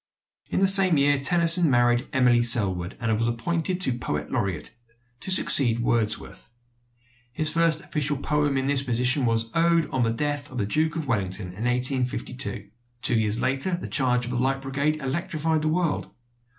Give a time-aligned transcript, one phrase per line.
[0.49, 4.71] In the same year Tennyson married Emily Sellwood, and was appointed poet laureate
[5.19, 6.49] to succeed Wordsworth.
[7.35, 10.65] His first official poem in this position was the "Ode on the Death of the
[10.65, 12.71] Duke of Wellington" in 1852.
[13.03, 16.09] Two years later "The Charge of the Light Brigade" electrified the world.